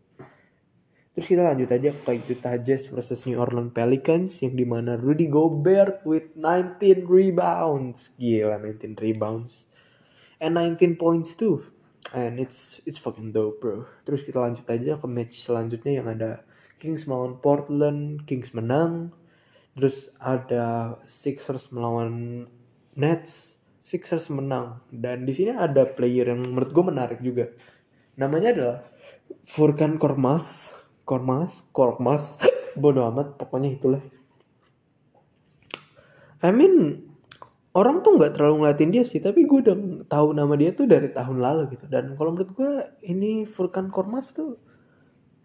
[1.18, 5.26] Terus kita lanjut aja ke Utah Jazz versus New Orleans Pelicans yang di mana Rudy
[5.26, 8.14] Gobert with 19 rebounds.
[8.22, 9.66] Gila 19 rebounds.
[10.38, 11.66] And 19 points too.
[12.14, 13.82] And it's it's fucking dope bro.
[14.06, 16.46] Terus kita lanjut aja ke match selanjutnya yang ada
[16.82, 19.14] Kings melawan Portland, Kings menang.
[19.78, 22.42] Terus ada Sixers melawan
[22.98, 23.54] Nets,
[23.86, 24.82] Sixers menang.
[24.90, 27.54] Dan di sini ada player yang menurut gue menarik juga.
[28.18, 28.78] Namanya adalah
[29.46, 30.74] Furkan Kormas,
[31.06, 32.42] Kormas, Kormas.
[32.82, 34.02] Bodoh amat, pokoknya itulah.
[36.42, 37.06] I mean,
[37.78, 39.76] orang tuh nggak terlalu ngeliatin dia sih, tapi gue udah
[40.10, 41.86] tahu nama dia tuh dari tahun lalu gitu.
[41.86, 42.72] Dan kalau menurut gue
[43.06, 44.58] ini Furkan Kormas tuh,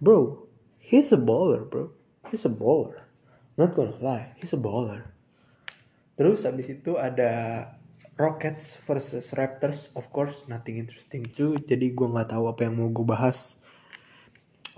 [0.02, 0.47] bro,
[0.88, 1.92] he's a baller bro.
[2.32, 3.04] He's a baller.
[3.60, 5.12] Not gonna lie he's a baller.
[6.16, 7.32] Terus habis itu ada
[8.16, 9.92] Rockets versus Raptors.
[9.94, 13.60] Of course nothing interesting too jadi gue nggak tahu apa yang mau gue bahas.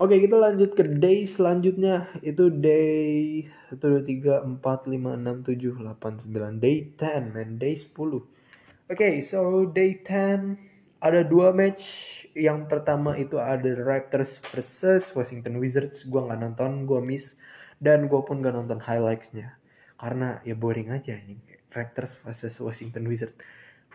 [0.00, 2.10] Oke kita lanjut ke day selanjutnya.
[2.24, 7.60] Itu day 1, 2, 3, 4, 5, 6, 7, 8, 9 Day 10 man.
[7.60, 8.26] Day 10 Oke
[8.90, 10.69] okay, so day 10
[11.00, 12.06] ada dua match.
[12.36, 16.06] Yang pertama itu ada Raptors versus Washington Wizards.
[16.06, 17.40] Gue nggak nonton gue miss.
[17.80, 19.56] Dan gue pun gak nonton highlightsnya.
[19.96, 21.40] Karena ya boring aja nih
[21.72, 23.34] Raptors versus Washington Wizards.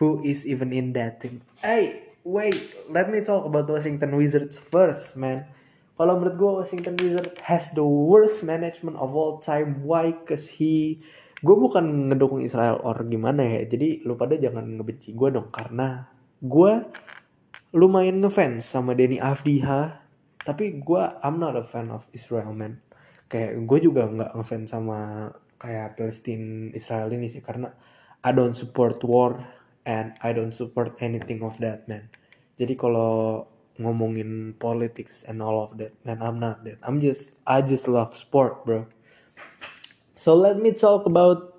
[0.02, 1.46] Who is even in that team?
[1.62, 2.58] Hey wait.
[2.90, 5.46] Let me talk about Washington Wizards first man.
[5.96, 9.86] Kalau menurut gue Washington Wizards has the worst management of all time.
[9.86, 10.12] Why?
[10.26, 11.00] Cause he
[11.40, 13.64] gue bukan ngedukung Israel or gimana ya.
[13.64, 15.48] Jadi lu pada jangan ngebenci gue dong.
[15.48, 16.15] Karena
[16.46, 16.72] gue
[17.74, 20.06] lumayan ngefans sama Denny Avdiha
[20.46, 22.78] tapi gue I'm not a fan of Israel man.
[23.26, 24.98] Kayak gue juga nggak ngefans sama
[25.58, 27.74] kayak Palestine Israel ini sih karena
[28.22, 29.42] I don't support war
[29.82, 32.06] and I don't support anything of that man.
[32.54, 36.78] Jadi kalau ngomongin politics and all of that man I'm not that.
[36.86, 38.86] I'm just I just love sport bro.
[40.14, 41.58] So let me talk about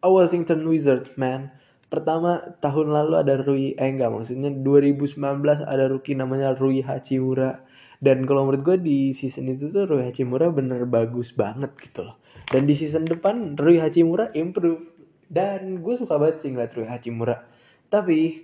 [0.00, 1.52] a Washington Wizards man
[1.94, 5.14] Pertama tahun lalu ada Rui eh enggak maksudnya 2019
[5.62, 7.62] ada rookie namanya Rui Hachimura.
[8.02, 12.18] Dan kalau menurut gue di season itu tuh Rui Hachimura bener bagus banget gitu loh.
[12.50, 14.90] Dan di season depan Rui Hachimura improve.
[15.30, 17.46] Dan gue suka banget sih ngeliat Rui Hachimura.
[17.86, 18.42] Tapi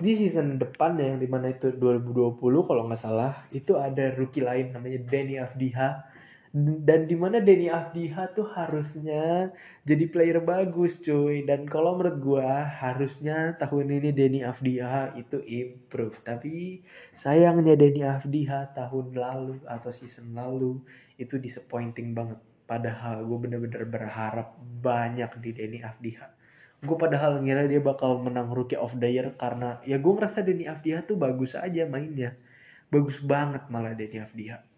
[0.00, 4.72] di season depan yang di mana itu 2020 kalau nggak salah itu ada rookie lain
[4.72, 6.08] namanya Danny Avdiha
[6.50, 9.54] dan di mana Denny Avdiha tuh harusnya
[9.86, 11.46] jadi player bagus cuy.
[11.46, 12.50] Dan kalau menurut gue
[12.82, 16.18] harusnya tahun ini Denny Avdiha itu improve.
[16.26, 16.82] Tapi
[17.14, 20.82] sayangnya Denny Avdiha tahun lalu atau season lalu
[21.22, 22.42] itu disappointing banget.
[22.66, 26.42] Padahal gue bener-bener berharap banyak di Denny Avdiha
[26.80, 30.64] gue padahal ngira dia bakal menang Rookie of the Year karena ya gue ngerasa Denny
[30.64, 32.40] Avdiha tuh bagus aja mainnya.
[32.88, 34.69] Bagus banget malah Denny Avdiha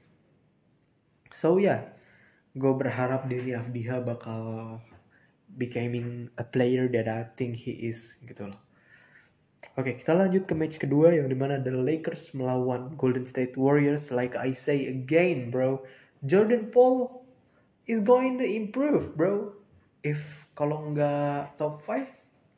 [1.32, 1.88] So yeah,
[2.52, 4.76] gue berharap Dini Afdiha bakal
[5.56, 8.60] becoming a player that I think he is gitu loh.
[9.72, 14.12] Oke, kita lanjut ke match kedua yang di mana the Lakers melawan Golden State Warriors.
[14.12, 15.80] Like I say again, bro,
[16.20, 17.24] Jordan Paul
[17.88, 19.56] is going to improve, bro.
[20.04, 22.04] If kalau nggak top 5,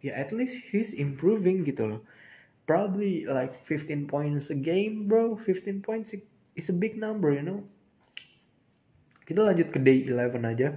[0.03, 2.03] ya at least he's improving gitu loh.
[2.67, 5.39] Probably like 15 points a game, bro.
[5.39, 6.11] 15 points
[6.59, 7.63] is a big number, you know
[9.25, 10.69] kita lanjut ke day 11 aja.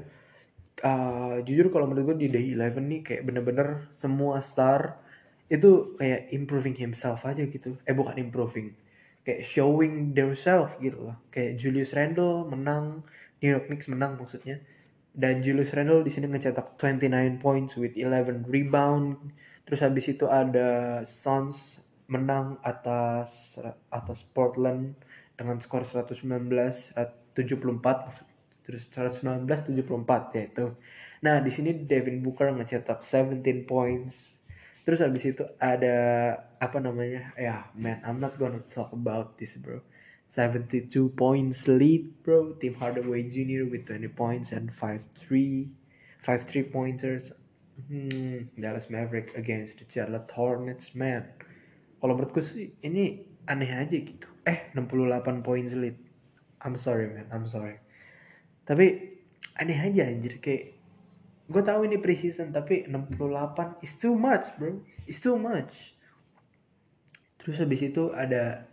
[0.78, 5.02] Uh, jujur kalau menurut gue di day 11 nih kayak bener-bener semua star
[5.48, 7.76] itu kayak improving himself aja gitu.
[7.84, 8.76] Eh bukan improving.
[9.28, 11.18] Kayak showing themselves gitu loh.
[11.32, 13.04] Kayak Julius Randle menang
[13.44, 14.64] New York Knicks menang maksudnya.
[15.18, 19.34] Dan Julius Randle di sini ngecetak 29 points with 11 rebound.
[19.68, 23.60] Terus habis itu ada Suns menang atas
[23.92, 24.96] atas Portland
[25.36, 26.24] dengan skor 119
[27.38, 28.27] 74
[28.68, 30.66] terus 119 74 ya itu.
[31.24, 34.36] Nah, di sini Devin Booker ngecetak 17 points.
[34.84, 35.96] Terus habis itu ada
[36.60, 37.32] apa namanya?
[37.40, 39.80] Ya, man, I'm not gonna talk about this, bro.
[40.28, 42.60] 72 points lead, bro.
[42.60, 43.72] Tim Hardaway Jr.
[43.72, 45.72] with 20 points and 5-3
[46.20, 47.32] 5 3 pointers.
[47.88, 51.32] Hmm, Dallas Maverick against the Charlotte Hornets, man.
[52.04, 54.28] Kalau menurutku sih ini aneh aja gitu.
[54.44, 55.96] Eh, 68 points lead.
[56.60, 57.32] I'm sorry, man.
[57.32, 57.80] I'm sorry.
[58.68, 59.16] Tapi
[59.56, 60.76] aneh aja anjir kayak
[61.48, 64.84] gue tahu ini preseason tapi 68 is too much, bro.
[65.08, 65.96] It's too much.
[67.40, 68.68] Terus habis itu ada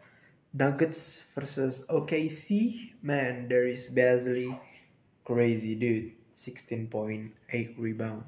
[0.51, 2.75] Nuggets versus OKC.
[3.03, 4.51] Man, there is Basley.
[5.23, 6.19] Crazy dude.
[6.35, 8.27] 16.8 rebound.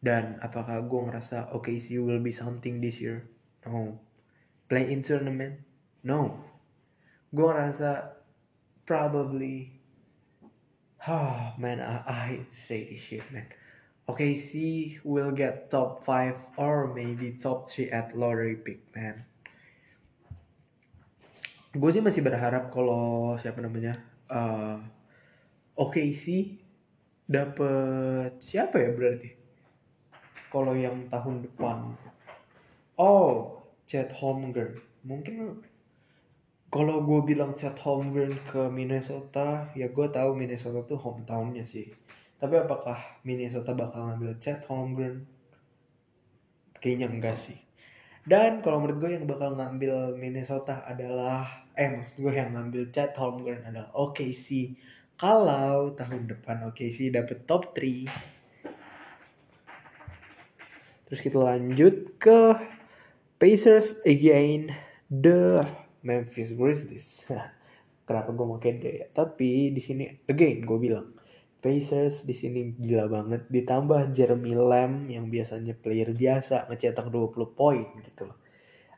[0.00, 3.28] Dan apakah gue ngerasa OKC will be something this year?
[3.68, 4.00] No.
[4.72, 5.60] Play in tournament?
[6.00, 6.40] No.
[7.28, 8.16] Gue ngerasa
[8.88, 9.81] probably
[11.02, 13.50] Ah, man, I, I say this shit, man.
[14.06, 19.26] OKC will get top 5 or maybe top 3 at lottery pick, man.
[21.74, 23.98] Gue sih masih berharap kalau siapa namanya
[24.30, 24.78] uh,
[25.74, 26.54] OKC
[27.26, 29.34] dapet siapa ya berarti?
[30.54, 31.98] Kalau yang tahun depan,
[32.94, 33.58] oh,
[33.90, 34.78] Chet Holmgren.
[35.02, 35.66] Mungkin
[36.72, 41.92] kalau gue bilang Chet Holmgren ke Minnesota ya gue tahu Minnesota tuh hometownnya sih.
[42.40, 45.28] Tapi apakah Minnesota bakal ngambil Chet Holmgren?
[46.80, 47.60] Kayaknya enggak sih.
[48.24, 53.12] Dan kalau menurut gue yang bakal ngambil Minnesota adalah eh maksud gue yang ngambil Chet
[53.20, 54.72] Holmgren adalah OKC
[55.20, 58.08] kalau tahun depan OKC dapet top 3
[61.04, 62.56] terus kita lanjut ke
[63.36, 64.72] Pacers again.
[65.12, 65.68] The
[66.02, 67.26] Memphis Grizzlies.
[68.06, 69.06] Kenapa gue mau kede ya?
[69.10, 71.14] Tapi di sini again gue bilang
[71.62, 77.86] Pacers di sini gila banget ditambah Jeremy Lamb yang biasanya player biasa ngecetak 20 poin
[78.02, 78.42] gitu loh.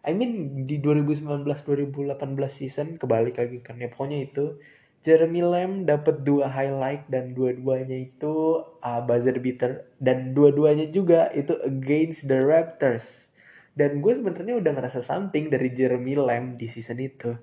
[0.05, 2.17] I mean di 2019-2018
[2.49, 4.57] season kebalik lagi kan ya pokoknya itu
[5.05, 11.53] Jeremy Lamb dapat dua highlight dan dua-duanya itu uh, buzzer beater dan dua-duanya juga itu
[11.61, 13.29] against the Raptors
[13.75, 17.35] dan gue sebenarnya udah ngerasa something dari Jeremy Lamb di season itu.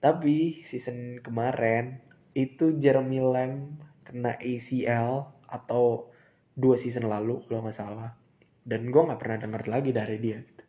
[0.00, 2.00] Tapi season kemarin
[2.32, 6.08] itu Jeremy Lamb kena ACL atau
[6.56, 8.16] dua season lalu kalau nggak salah.
[8.64, 10.64] Dan gue nggak pernah denger lagi dari dia gitu.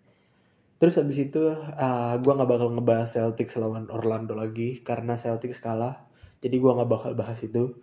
[0.75, 6.03] terus habis itu uh, gue nggak bakal ngebahas Celtics lawan Orlando lagi karena Celtics kalah.
[6.43, 7.79] Jadi gue nggak bakal bahas itu.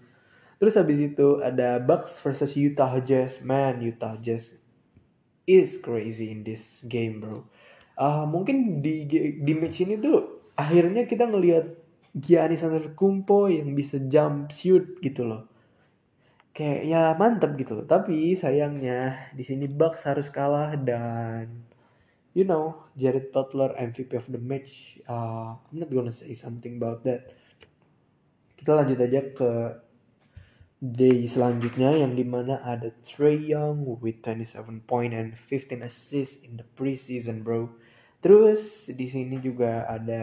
[0.60, 3.40] Terus habis itu ada Bucks versus Utah Jazz.
[3.40, 4.61] Man Utah Jazz
[5.46, 7.46] is crazy in this game bro.
[7.98, 9.04] Uh, mungkin di
[9.38, 15.48] di match ini tuh akhirnya kita ngelihat Giannis Antetokounmpo yang bisa jump shoot gitu loh.
[16.52, 17.86] Kayak ya mantep gitu loh.
[17.88, 21.64] Tapi sayangnya di sini Bucks harus kalah dan
[22.36, 25.00] you know Jared Butler MVP of the match.
[25.08, 27.32] Uh, I'm not gonna say something about that.
[28.60, 29.50] Kita lanjut aja ke
[30.82, 36.58] day selanjutnya yang di mana ada Trey Young with 27 point and 15 assists in
[36.58, 37.70] the preseason bro.
[38.18, 40.22] Terus di sini juga ada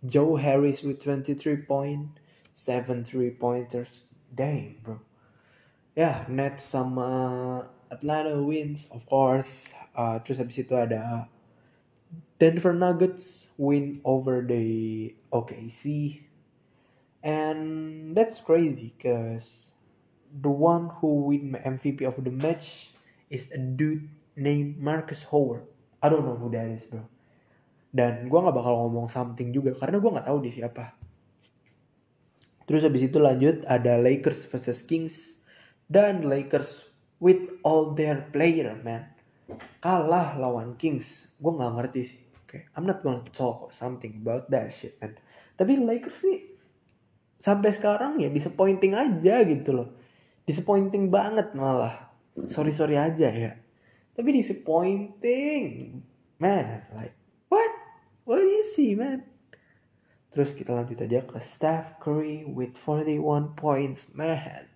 [0.00, 2.16] Joe Harris with 23 point,
[2.56, 4.08] 7 three pointers.
[4.32, 5.04] Dang bro.
[5.92, 7.08] Ya, yeah, net sama
[7.92, 9.76] Atlanta wins of course.
[9.92, 11.28] Uh, terus habis itu ada
[12.40, 16.24] Denver Nuggets win over the OKC
[17.26, 19.74] and that's crazy because
[20.30, 22.94] the one who win MVP of the match
[23.26, 24.06] is a dude
[24.38, 25.66] named Marcus Howard.
[25.98, 27.02] I don't know who that is bro.
[27.90, 30.94] Dan gue nggak bakal ngomong something juga karena gue nggak tahu dia siapa.
[32.66, 35.42] Terus habis itu lanjut ada Lakers versus Kings.
[35.90, 36.86] Dan Lakers
[37.18, 39.10] with all their player man.
[39.82, 41.26] Kalah lawan Kings.
[41.42, 42.20] Gue nggak ngerti sih.
[42.46, 42.70] Okay.
[42.78, 45.18] I'm not gonna talk something about that shit man.
[45.56, 46.55] Tapi Lakers sih
[47.36, 49.88] sampai sekarang ya disappointing aja gitu loh.
[50.48, 52.12] Disappointing banget malah.
[52.48, 53.52] Sorry sorry aja ya.
[54.16, 56.00] Tapi disappointing.
[56.36, 57.16] Man like
[57.48, 57.72] what?
[58.28, 59.24] What is he man?
[60.28, 64.68] Terus kita lanjut aja ke Steph Curry with 41 points man.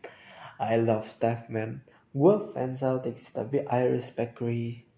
[0.57, 1.85] I love Steph man.
[2.17, 4.89] Gue fans Celtics tapi I respect Curry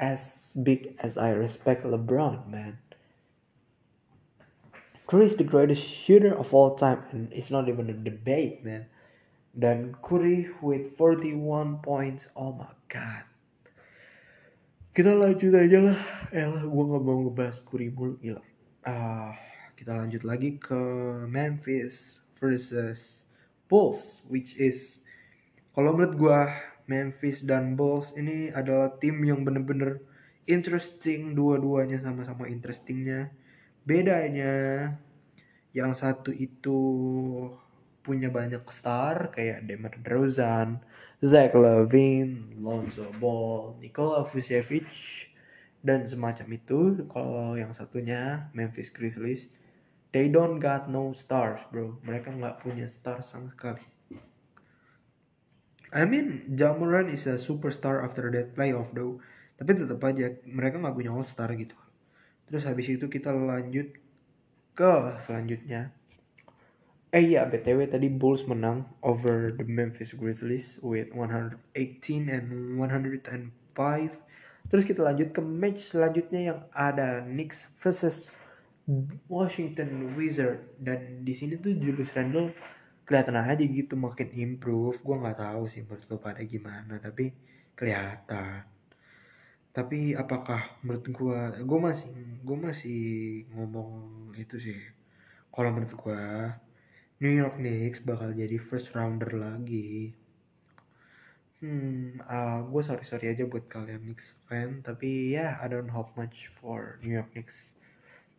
[0.00, 2.85] as big as I respect LeBron man
[5.06, 8.90] Curry is the greatest shooter of all time and it's not even a debate, man.
[9.54, 13.22] Dan Curry with 41 points, oh my god.
[14.90, 16.00] Kita lanjut aja lah.
[16.34, 18.42] Elah, gue gak mau ngebahas Curry mulu, gila.
[18.82, 19.38] Ah,
[19.78, 20.80] kita lanjut lagi ke
[21.30, 23.22] Memphis versus
[23.70, 25.06] Bulls, which is
[25.70, 26.40] kalau menurut gue
[26.90, 30.02] Memphis dan Bulls ini adalah tim yang bener-bener
[30.50, 33.30] interesting dua-duanya sama-sama interestingnya.
[33.86, 34.54] Bedanya
[35.70, 36.78] yang satu itu
[38.02, 40.82] punya banyak star kayak Demar Derozan,
[41.22, 44.90] Zach Levine, Lonzo Ball, Nikola Vucevic,
[45.86, 47.06] dan semacam itu.
[47.06, 49.54] Kalau yang satunya Memphis Grizzlies,
[50.10, 51.98] they don't got no stars, bro.
[52.02, 53.86] Mereka nggak punya star sama sekali.
[55.94, 59.22] I mean, Jamoran is a superstar after that playoff though.
[59.54, 61.78] Tapi tetap aja mereka nggak punya all star gitu.
[62.46, 63.90] Terus habis itu kita lanjut
[64.76, 64.92] ke
[65.22, 65.94] selanjutnya.
[67.14, 71.62] Eh iya, BTW tadi Bulls menang over the Memphis Grizzlies with 118
[72.28, 73.50] and 105.
[74.66, 78.34] Terus kita lanjut ke match selanjutnya yang ada Knicks versus
[79.26, 82.54] Washington Wizard dan di sini tuh Julius Randle
[83.06, 87.34] kelihatan aja gitu makin improve gue nggak tahu sih menurut lo pada gimana tapi
[87.74, 88.66] kelihatan
[89.76, 92.08] tapi apakah menurut gue gue masih
[92.40, 93.02] gue masih
[93.52, 94.80] ngomong itu sih
[95.52, 96.22] kalau menurut gue
[97.20, 100.16] New York Knicks bakal jadi first rounder lagi
[101.60, 105.92] hmm uh, gue sorry sorry aja buat kalian Knicks fan tapi ya yeah, I don't
[105.92, 107.76] hope much for New York Knicks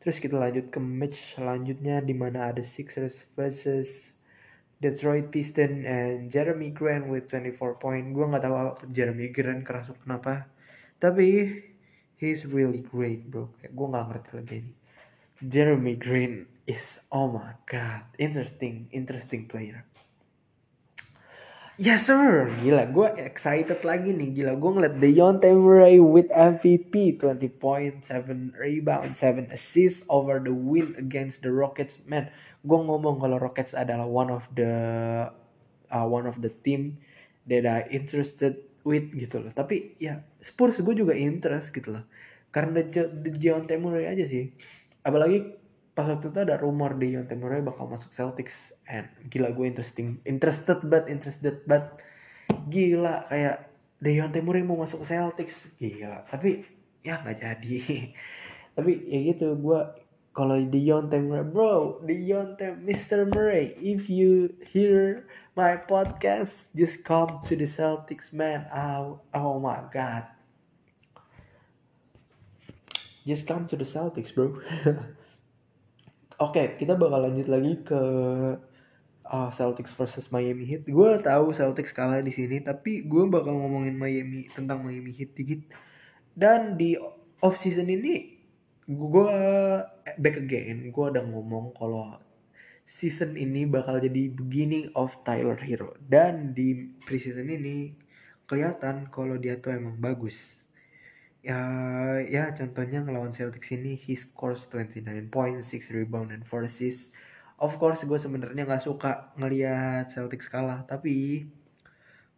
[0.02, 4.18] terus kita lanjut ke match selanjutnya di mana ada Sixers versus
[4.82, 8.14] Detroit Pistons and Jeremy Grant with 24 point.
[8.14, 8.56] Gue nggak tahu
[8.94, 10.54] Jeremy Grant kerasuk kenapa.
[10.98, 11.26] Tapi
[12.18, 13.54] he's really great bro.
[13.62, 14.74] Gue nggak ngerti lagi ini.
[15.38, 19.86] Jeremy Grant is oh my god, interesting, interesting player.
[21.78, 27.38] Yes sir, gila gue excited lagi nih gila gue ngeliat Dejounte Murray with MVP 20
[27.62, 32.34] point, 7 rebound, 7 assists over the win against the Rockets man
[32.66, 34.74] gue ngomong kalau Rockets adalah one of the
[35.93, 36.98] uh, one of the team
[37.45, 39.52] that I interested with gitu loh.
[39.52, 42.08] Tapi ya Spurs gue juga interest gitu loh.
[42.56, 42.80] Karena
[43.36, 44.56] John Murray aja sih.
[45.04, 45.60] Apalagi
[45.92, 48.72] pas waktu itu ada rumor di John Murray bakal masuk Celtics.
[48.88, 52.00] And gila gue interesting interested but interested but
[52.72, 53.68] gila kayak
[54.00, 55.76] Dejon Murray mau masuk Celtics.
[55.76, 56.64] Gila tapi
[57.04, 57.76] ya nggak jadi.
[58.78, 59.80] Tapi ya gitu gue
[60.38, 63.26] kalau Deontay Murray, bro, Deontay, Mr.
[63.26, 65.26] Murray, if you hear
[65.58, 68.70] my podcast, just come to the Celtics, man.
[68.70, 70.30] Oh, oh my God.
[73.26, 74.54] Just come to the Celtics, bro.
[76.38, 78.02] Oke, okay, kita bakal lanjut lagi ke
[79.26, 80.86] uh, Celtics versus Miami Heat.
[80.86, 85.66] Gue tahu Celtics kalah di sini, tapi gue bakal ngomongin Miami tentang Miami Heat dikit.
[86.38, 86.94] Dan di
[87.42, 88.37] off season ini
[88.88, 89.36] gue
[90.16, 90.88] back again.
[90.96, 92.16] Gue udah ngomong kalau
[92.88, 96.00] season ini bakal jadi beginning of Tyler Hero.
[96.00, 97.92] Dan di preseason ini
[98.48, 100.64] kelihatan kalau dia tuh emang bagus.
[101.44, 101.60] Ya
[102.24, 107.12] ya contohnya ngelawan Celtics ini he scores 29 points 6 rebound and 4 assists.
[107.60, 110.88] Of course gue sebenarnya nggak suka ngelihat Celtics kalah.
[110.88, 111.44] Tapi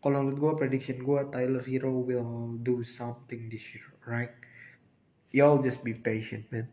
[0.02, 4.39] kalau menurut gue prediction gue Tyler Hero will do something this year right
[5.32, 6.70] y'all just be patient man.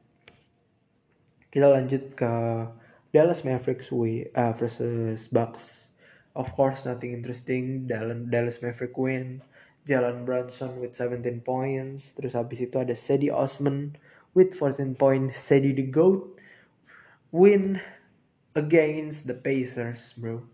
[1.53, 2.33] Kita lanjut ke
[3.17, 5.89] Dallas Mavericks we, uh, versus Bucks.
[6.37, 7.89] Of course nothing interesting.
[7.89, 9.41] Dallas Mavericks win.
[9.87, 12.13] Jalen Brunson with 17 points.
[12.19, 13.97] Terus habis itu ada Sadie Osman
[14.37, 15.39] with 14 points.
[15.39, 16.37] Sadie the GOAT
[17.31, 17.81] win
[18.53, 20.45] against the Pacers bro.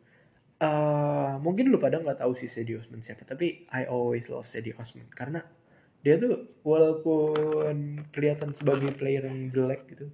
[0.63, 4.77] Uh, mungkin lu pada nggak tahu si Sadie Osman siapa tapi I always love Sadie
[4.77, 5.09] Osman.
[5.11, 5.43] Karena
[6.03, 10.11] dia tuh walaupun kelihatan sebagai player yang jelek gitu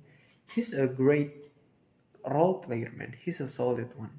[0.52, 1.48] he's a great
[2.24, 3.16] role player man.
[3.20, 4.12] He's a solid one.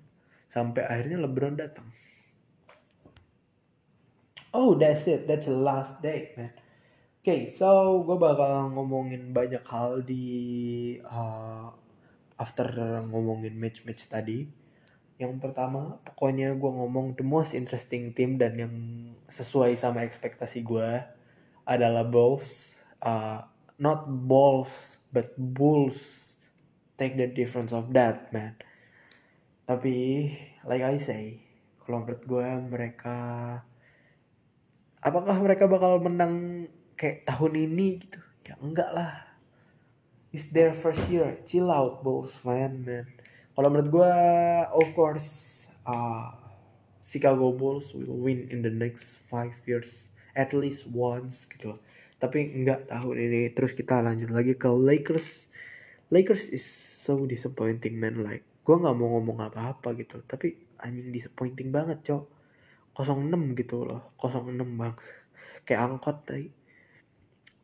[0.50, 1.90] Sampai akhirnya LeBron datang.
[4.50, 5.30] Oh that's it.
[5.30, 6.54] That's the last day man.
[7.20, 10.26] Oke okay, so gue bakal ngomongin banyak hal di
[11.04, 11.70] uh,
[12.40, 12.66] after
[13.12, 14.48] ngomongin match-match tadi.
[15.20, 18.76] Yang pertama pokoknya gue ngomong the most interesting team dan yang
[19.28, 20.90] sesuai sama ekspektasi gue
[21.70, 23.46] adalah Bulls uh,
[23.78, 26.34] not balls but bulls
[27.00, 28.60] take the difference of that man.
[29.64, 29.96] Tapi
[30.68, 31.40] like I say
[31.86, 33.18] kalau menurut gue mereka
[35.00, 36.68] apakah mereka bakal menang
[37.00, 38.20] kayak tahun ini gitu?
[38.44, 39.14] Ya enggak lah.
[40.30, 41.42] It's their first year.
[41.46, 43.08] Chill out Bulls man man.
[43.56, 44.14] Kalau menurut gue
[44.76, 45.30] of course
[45.88, 46.36] uh,
[47.00, 51.80] Chicago Bulls will win in the next five years at least once gitu loh.
[52.20, 55.48] Tapi enggak tahun ini terus kita lanjut lagi ke Lakers.
[56.12, 58.22] Lakers is so disappointing man.
[58.22, 60.20] Like gue nggak mau ngomong apa-apa gitu.
[60.28, 62.24] Tapi anjing disappointing banget cok.
[63.00, 64.12] 06 gitu loh.
[64.20, 64.98] 06 bang
[65.64, 66.50] kayak angkot tadi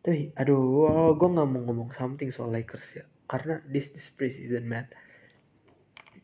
[0.06, 3.06] tapi aduh gue nggak mau ngomong something soal Lakers ya.
[3.26, 4.86] Karena this this preseason man.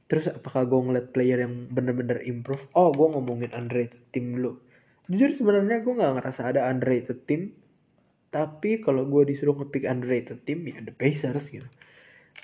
[0.06, 2.70] Terus apakah gue ngeliat player yang bener-bener improve?
[2.78, 4.62] Oh gue ngomongin underrated team dulu
[5.08, 7.56] jujur sebenarnya gue nggak ngerasa ada underrated team.
[8.32, 11.68] Tapi kalau gue disuruh ngepick underrated team ya the Pacers gitu.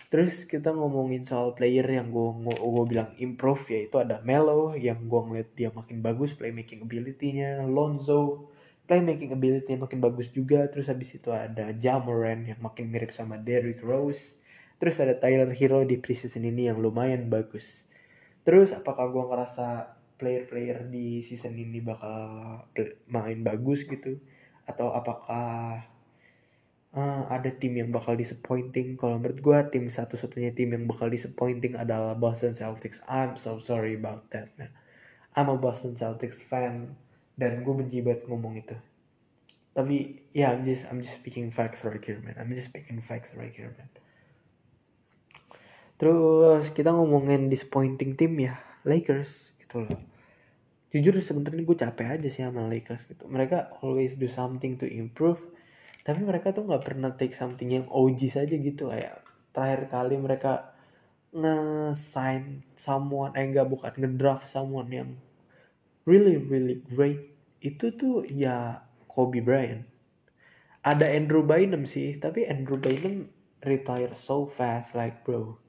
[0.08, 5.22] Terus kita ngomongin soal player yang gue gue bilang improve yaitu ada Melo yang gue
[5.22, 7.64] ngeliat dia makin bagus playmaking ability-nya.
[7.68, 8.52] Lonzo
[8.88, 10.68] playmaking ability-nya makin bagus juga.
[10.72, 14.40] Terus habis itu ada Jamoran yang makin mirip sama Derrick Rose.
[14.80, 17.84] Terus ada Tyler Hero di preseason ini yang lumayan bagus.
[18.48, 22.66] Terus apakah gue ngerasa player-player di season ini bakal
[23.08, 24.18] main bagus gitu?
[24.68, 25.86] Atau apakah
[26.92, 28.98] uh, ada tim yang bakal disappointing?
[28.98, 33.00] Kalau menurut gue tim satu-satunya tim yang bakal disappointing adalah Boston Celtics.
[33.06, 34.74] I'm so sorry about that man.
[35.38, 36.98] I'm a Boston Celtics fan
[37.38, 38.74] dan gue benci banget ngomong itu.
[39.78, 42.34] Tapi ya yeah, I'm just I'm just speaking facts right here man.
[42.42, 43.94] I'm just speaking facts right here man.
[46.02, 50.00] Terus kita ngomongin disappointing tim ya Lakers gitu loh.
[50.96, 53.28] Jujur sebenarnya gue capek aja sih sama Lakers gitu.
[53.28, 55.44] Mereka always do something to improve
[56.08, 58.88] tapi mereka tuh nggak pernah take something yang OG saja gitu.
[58.88, 59.20] Kayak
[59.52, 60.72] terakhir kali mereka
[61.36, 65.20] nge-sign someone eh enggak bukan ngedraft someone yang
[66.08, 69.84] really really great itu tuh ya Kobe Bryant.
[70.88, 73.28] Ada Andrew Bynum sih tapi Andrew Bynum
[73.60, 75.60] retire so fast like bro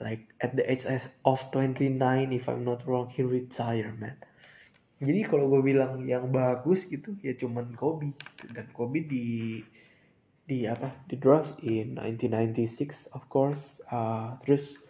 [0.00, 0.84] like at the age
[1.24, 1.96] of 29
[2.32, 4.20] if I'm not wrong he retire man.
[4.96, 8.16] Jadi kalau gue bilang yang bagus gitu ya cuman Kobe.
[8.48, 9.60] Dan Kobe di
[10.46, 11.04] di apa?
[11.04, 13.84] Di draft in 1996 of course.
[13.92, 14.80] Uh, terus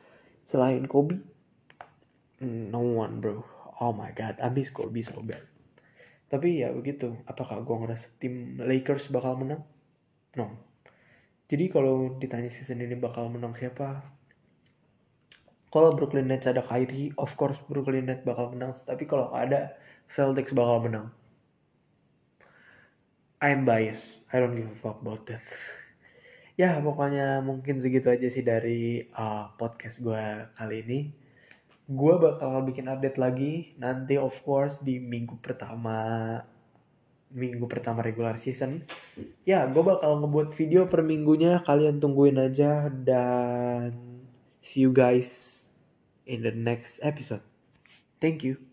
[0.47, 1.19] selain Kobe
[2.43, 3.43] no one bro.
[3.83, 5.43] Oh my god abis Kobe so bad.
[6.27, 9.63] Tapi ya begitu apakah gue ngerasa tim Lakers bakal menang?
[10.39, 10.55] No.
[11.47, 14.16] Jadi kalau ditanya season ini bakal menang siapa
[15.77, 19.77] kalau Brooklyn Nets ada Kyrie of course Brooklyn Nets bakal menang tapi kalau ada
[20.09, 21.13] Celtics bakal menang.
[23.45, 24.17] I'm biased.
[24.33, 25.45] I don't give a fuck about that.
[26.61, 31.01] ya pokoknya mungkin segitu aja sih dari uh, podcast gue kali ini.
[31.85, 36.41] Gue bakal bikin update lagi nanti of course di minggu pertama
[37.37, 38.81] minggu pertama regular season.
[39.45, 43.93] Ya gue bakal ngebuat video per minggunya kalian tungguin aja dan
[44.65, 45.66] see you guys
[46.27, 47.43] in the next episode.
[48.21, 48.66] Thank you.